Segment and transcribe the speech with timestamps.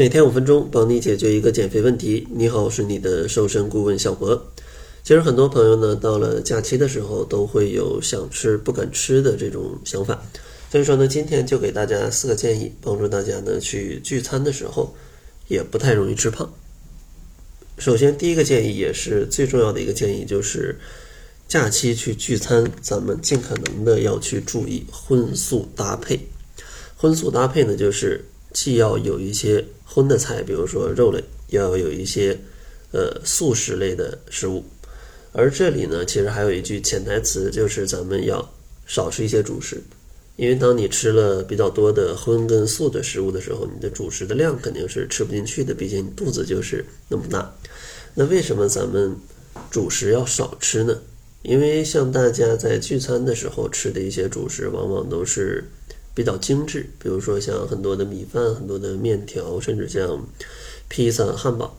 [0.00, 2.26] 每天五分钟，帮你解决一个减肥问题。
[2.30, 4.50] 你好，我是你的瘦身顾问小博。
[5.02, 10.18] 其实很多朋友呢，到了假期的时候，都会有想吃不敢吃的这种想法。
[10.70, 14.90] 所以说呢，今天就给大家四个建议，帮助大家呢去聚餐的时候
[15.48, 16.50] 也不太容易吃胖。
[17.76, 20.78] 首先，第一个建议也是最重要的一个建议，就是
[21.46, 26.18] 假期去聚餐，咱们尽可能的要去注意荤素搭配。
[26.96, 29.64] 荤素搭配呢，就是既要有一些。
[29.92, 32.38] 荤的菜，比如说肉类，要有一些
[32.92, 34.62] 呃素食类的食物。
[35.32, 38.54] 而这里呢，其实还有一句潜台词，就是咱们要
[38.86, 39.82] 少吃一些主食，
[40.36, 47.52] 因为当你吃了比较多的荤跟素的食物的时候，你的主食的量肯定是吃不进去的，毕竟你肚子就是那么大。
[48.14, 49.16] 那为什么咱们
[49.72, 50.96] 主食要少吃呢？
[51.42, 55.68] 因为像大家在聚餐的时候吃的一些主食，往往都是。
[56.14, 60.26] 比较精致，比如说像很多的米饭、很多的面条，甚至像
[60.88, 61.78] 披萨、汉堡，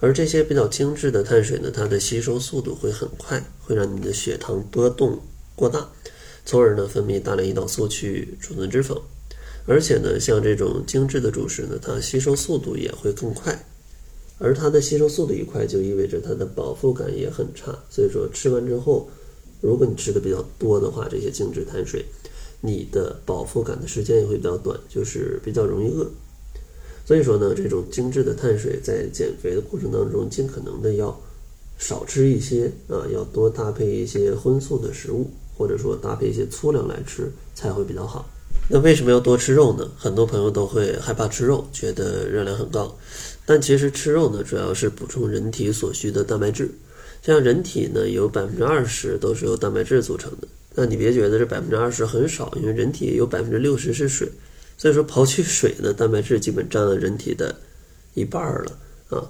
[0.00, 5.18] 而这些比较精致的碳水呢，它的吸收速度会很快，会让你的血糖波动
[5.56, 5.88] 过大，
[6.44, 9.00] 从而呢分泌大量胰岛素去储存脂肪，
[9.66, 13.66] 而且呢，像这种精致的主食呢，它吸收速度也会更快，
[14.38, 19.08] 而它的吸收速度一快，就意味着它的饱腹感也很差，所以说吃完之后，
[19.60, 22.04] 如果你吃的比较多的话，这些精致碳水。
[22.60, 26.06] 你的饱腹感的时间也会比较短，就是比较容易饿。
[27.06, 31.20] 所以说呢，这种精致的碳水在减肥的过程当中，尽可能的要
[31.78, 38.28] 少吃一些啊，要多搭配一些荤素的食物，或者说搭配一些粗粮来吃才会比较好。
[38.68, 39.90] 那为什么要多吃肉呢？
[39.96, 42.96] 很多朋友都会害怕吃肉，觉得热量很高。
[43.44, 46.70] 但其实吃肉呢，主要是补充人体所需的蛋白质。
[47.22, 50.46] 像人体呢，有百分之二十都是由蛋白质组成的。
[50.74, 54.28] 那你别觉得这百分之二十很少，因为人体有百分之六十是水，
[54.78, 57.54] 所以说刨去水呢蛋白质基本占了人体的
[58.14, 59.28] 一半了啊。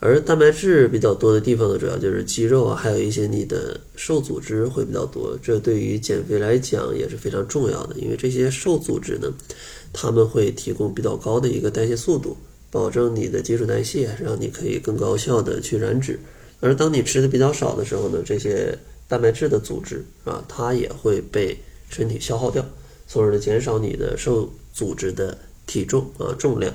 [0.00, 5.38] 而蛋白质比较多的地方呢，主要就是肌肉啊，还有一些你的瘦组织会比较多。
[5.42, 9.30] 这对于减肥来讲也是非常重要的，因为这些瘦组织呢，
[9.92, 12.36] 他们会提供比较高的一个代谢速度，
[12.70, 16.18] 保证你的基础代谢，让你可以更高效的去燃脂。
[16.60, 18.78] 而当你吃的比较少的时候呢，这些。
[19.08, 21.58] 蛋白质的组织啊，它也会被
[21.88, 22.64] 身体消耗掉，
[23.06, 25.36] 从而呢减少你的瘦组织的
[25.66, 26.72] 体重啊重量，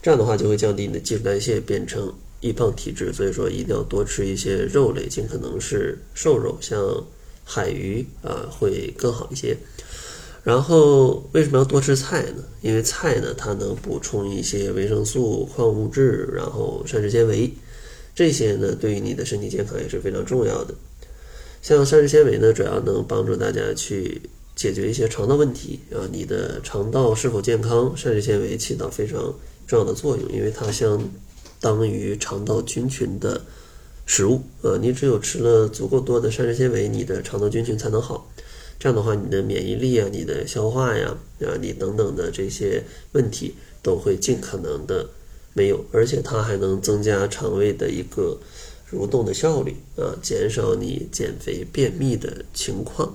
[0.00, 3.12] 这样的话就会降低你的基础代谢，变成易胖体质。
[3.12, 7.04] 所以说一定要多吃一些肉类，尽可能是瘦肉，像
[7.44, 9.56] 海鱼啊会更好一些。
[10.44, 12.44] 然后为什么要多吃菜呢？
[12.60, 17.50] 因为菜呢它能补充一些维生素、矿物质，然后膳食纤维，
[18.14, 20.74] 这些呢对于你的身体健康也是非常重要的。
[21.64, 24.20] 像膳食纤维呢，主要能帮助大家去
[24.54, 26.04] 解决一些肠道问题啊。
[26.12, 29.34] 你的肠道是否健康，膳食纤维起到非常
[29.66, 31.02] 重要的作用，因为它相
[31.60, 33.40] 当于肠道菌群的
[34.04, 34.76] 食物啊。
[34.78, 38.30] 你只有吃了足够多的膳食纤维，你的肠道菌群才能好。
[38.78, 45.08] 这样的话，你的免疫力啊，你的消化呀，啊，你等等的这些问题都会尽可能的
[45.54, 48.36] 没有，而且它还能增加肠胃的一个。
[48.94, 53.14] 蠕动的效率啊，减少你减肥便秘的情况。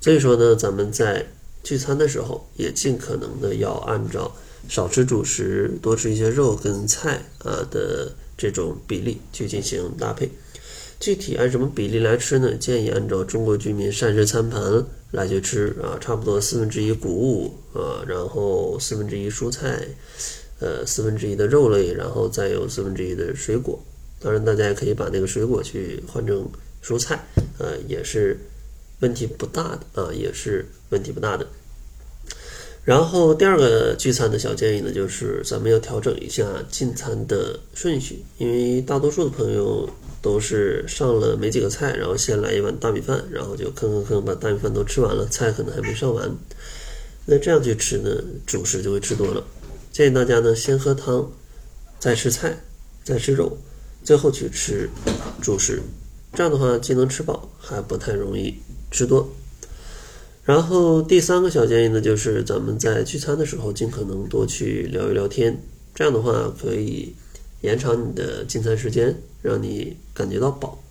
[0.00, 1.26] 所以说呢，咱们在
[1.62, 4.34] 聚餐的时候也尽可能的要按照
[4.68, 10.28] 少吃主食，多吃一些肉跟菜啊的这种比例去进行搭配。
[10.98, 12.54] 具体按什么比例来吃呢？
[12.54, 19.88] 建议按照中国居民膳食餐盘来去吃啊，差不多四分之一谷物啊，然后四分之一蔬菜，
[20.60, 23.82] 呃，四分之一的肉类，然后再有四分之一的水果。
[24.22, 26.48] 当然，大家也可以把那个水果去换成
[26.84, 27.24] 蔬菜，
[27.58, 28.38] 呃，也是
[29.00, 31.46] 问题不大的啊，也是问题不大的。
[32.84, 39.88] 然后第二个聚餐的小建议呢，就是咱们要调整一下进餐的顺序，因为大多数的朋友
[40.20, 46.28] 都是上了没几个菜，然后先来一碗大米饭，然后就吭吭吭把大米饭都吃完了，菜可能还没上完。
[47.24, 48.10] 那这样去吃呢，
[48.46, 49.44] 主食就会吃多了。
[49.92, 51.30] 建议大家呢，先喝汤，
[52.00, 52.56] 再吃菜，
[53.04, 53.56] 再吃肉。
[54.04, 54.88] 最后去吃
[55.40, 55.80] 主食，
[56.34, 58.54] 这样的话既能吃饱，还不太容易
[58.90, 59.28] 吃多。
[60.44, 65.62] 然后第三个小建议呢，就是咱们在聚餐的时候，尽可能多去聊一聊天，
[65.94, 67.14] 这样的话可以
[67.60, 70.82] 延长你的进餐时间，让你感觉到饱。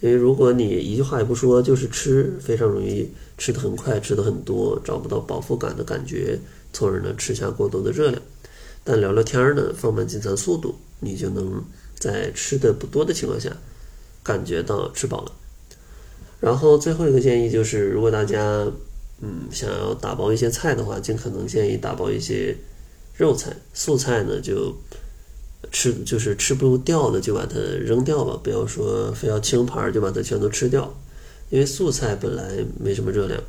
[0.00, 6.38] 因为如果你一句话也不说，就是吃，非常容易吃的很快，吃的很多，找不到饱腹感的感觉，
[6.72, 8.20] 从而呢吃下过多的热量。
[8.82, 11.62] 但聊聊天呢，放慢进餐速度，你就能。
[11.98, 13.50] 在吃的不多的情况下，
[14.22, 15.32] 感觉到吃饱了。
[16.40, 18.66] 然后最后一个建议就是，如果大家
[19.20, 22.56] 嗯想要打包一些菜的话，尽可能建议打包一些
[23.16, 24.72] 肉菜，素菜呢就
[25.72, 30.96] 吃就是吃不掉的就把它扔掉吧，不要说非要清盘就把它全都吃掉，
[31.50, 33.42] 因为素菜本来没什么热量，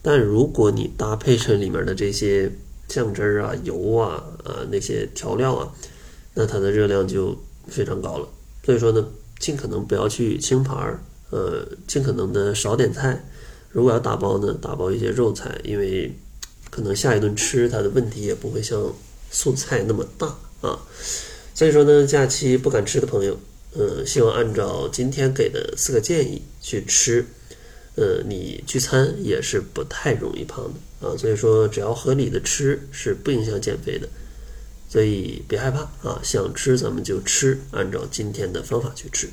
[0.00, 2.52] 但如果你搭配上里面的这些
[2.86, 5.72] 酱汁儿啊、油啊、啊那些调料啊，
[6.34, 7.36] 那它的热量就
[7.68, 8.28] 非常高了。
[8.64, 9.06] 所以说呢，
[9.38, 11.00] 尽可能不要去清盘儿，
[11.30, 13.24] 呃，尽可能的少点菜。
[13.70, 16.14] 如果要打包呢，打包一些肉菜，因为
[16.70, 18.94] 可能下一顿吃它的问题也不会像
[19.30, 20.26] 素菜那么大
[20.60, 20.78] 啊。
[21.54, 23.38] 所以说呢，假期不敢吃的朋友，
[23.74, 27.24] 呃，希望按照今天给的四个建议去吃，
[27.96, 30.64] 呃，你聚餐也是不太容易胖
[31.00, 31.16] 的啊。
[31.16, 34.08] 所以说，只要合理的吃是不影响减肥的，
[34.92, 39.26] 所以别害怕啊，想吃咱们就吃，按照今天的方法去吃。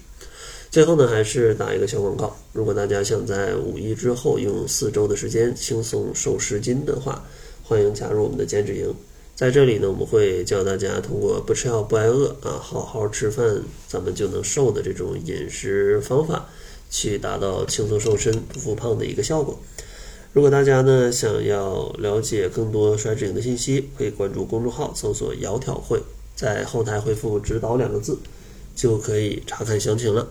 [0.72, 7.26] 最后呢，还是打一个小广告，如果大家想在五一之后用四周的时间轻松瘦十斤的话，
[7.62, 8.96] 欢迎加入我们的减脂营。
[9.36, 16.48] 在这里呢，我们会教大家通过不吃药不挨饿啊，好好吃饭，咱们就能瘦的这种饮食方法，
[16.90, 19.60] 去达到轻松瘦身不复胖的一个效果。
[20.32, 26.02] 如果大家呢想要了解更多衰脂营的信息，可以关注公众号，搜索“窈窕会”，
[26.36, 28.20] 在后台回复“指导”两个字，
[28.76, 30.28] 就可以查看详情了。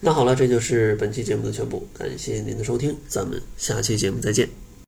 [0.00, 4.61] 那好了，这就是本期节目的全部，感谢您的收听，咱们下期节目再见。